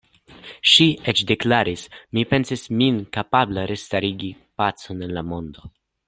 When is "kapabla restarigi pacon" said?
3.17-5.05